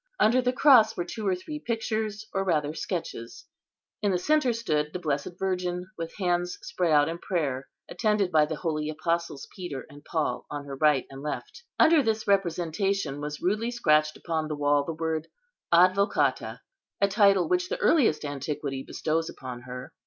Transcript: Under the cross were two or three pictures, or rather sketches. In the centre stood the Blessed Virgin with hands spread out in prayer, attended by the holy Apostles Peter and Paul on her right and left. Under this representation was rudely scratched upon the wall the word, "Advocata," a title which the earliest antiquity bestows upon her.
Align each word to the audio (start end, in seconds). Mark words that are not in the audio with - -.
Under 0.19 0.41
the 0.41 0.51
cross 0.51 0.97
were 0.97 1.05
two 1.05 1.27
or 1.27 1.35
three 1.35 1.59
pictures, 1.59 2.25
or 2.33 2.43
rather 2.43 2.73
sketches. 2.73 3.45
In 4.01 4.09
the 4.09 4.17
centre 4.17 4.51
stood 4.51 4.93
the 4.93 4.97
Blessed 4.99 5.37
Virgin 5.37 5.85
with 5.95 6.15
hands 6.17 6.57
spread 6.63 6.91
out 6.91 7.07
in 7.07 7.19
prayer, 7.19 7.67
attended 7.87 8.31
by 8.31 8.45
the 8.47 8.55
holy 8.55 8.89
Apostles 8.89 9.47
Peter 9.55 9.85
and 9.91 10.03
Paul 10.03 10.47
on 10.49 10.65
her 10.65 10.75
right 10.75 11.05
and 11.11 11.21
left. 11.21 11.65
Under 11.77 12.01
this 12.01 12.27
representation 12.27 13.21
was 13.21 13.43
rudely 13.43 13.69
scratched 13.69 14.17
upon 14.17 14.47
the 14.47 14.55
wall 14.55 14.83
the 14.83 14.91
word, 14.93 15.27
"Advocata," 15.71 16.61
a 16.99 17.07
title 17.07 17.47
which 17.47 17.69
the 17.69 17.77
earliest 17.77 18.25
antiquity 18.25 18.81
bestows 18.81 19.29
upon 19.29 19.61
her. 19.61 19.93